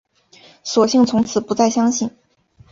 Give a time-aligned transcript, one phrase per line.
[0.63, 2.09] 索性从此不再相信